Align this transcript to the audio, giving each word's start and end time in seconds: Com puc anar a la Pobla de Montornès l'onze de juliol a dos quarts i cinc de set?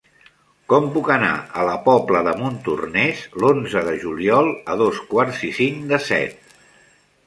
Com 0.71 0.87
puc 0.95 1.11
anar 1.15 1.29
a 1.35 1.65
la 1.67 1.75
Pobla 1.83 2.23
de 2.29 2.33
Montornès 2.41 3.23
l'onze 3.45 3.87
de 3.91 3.97
juliol 4.07 4.53
a 4.75 4.81
dos 4.85 5.07
quarts 5.15 5.49
i 5.53 5.57
cinc 5.63 5.91
de 5.95 6.07
set? 6.13 6.57